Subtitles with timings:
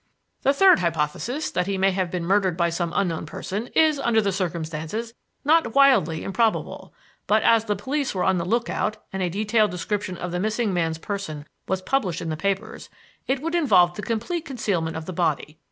[0.41, 4.19] "The third hypothesis, that he may have been murdered by some unknown person, is, under
[4.19, 5.13] the circumstances,
[5.45, 6.91] not wildly improbable;
[7.27, 10.73] but, as the police were on the lookout and a detailed description of the missing
[10.73, 12.89] man's person was published in the papers,
[13.27, 15.59] it would involve the complete concealment of the body.